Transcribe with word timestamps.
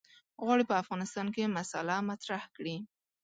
غواړي 0.43 0.63
په 0.69 0.75
افغانستان 0.83 1.27
کې 1.35 1.53
مسأله 1.57 1.97
مطرح 2.09 2.43
کړي. 2.55 2.77